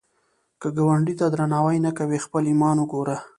[0.61, 3.17] که ګاونډي ته درناوی نه کوې، خپل ایمان وګوره